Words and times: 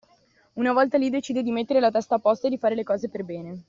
Una 0.55 0.73
volta 0.73 0.97
lì 0.97 1.11
decide 1.11 1.43
di 1.43 1.51
mettere 1.51 1.79
la 1.79 1.91
testa 1.91 2.15
a 2.15 2.17
posto 2.19 2.47
e 2.47 2.49
di 2.49 2.57
fare 2.57 2.73
le 2.73 2.83
cose 2.83 3.07
per 3.07 3.23
bene. 3.23 3.59